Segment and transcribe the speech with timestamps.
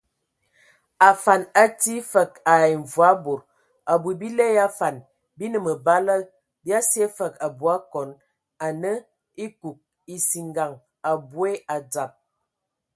[1.09, 3.41] Afan atii fəg ai mvɔi bod,
[3.91, 4.95] abui, bile ya afan
[5.37, 6.15] bi nə məbala
[6.63, 8.09] bia sye fəg abui akɔn
[8.65, 8.91] anə
[9.43, 9.77] ekug,
[10.13, 10.73] esingan
[11.11, 12.11] aboe adzab.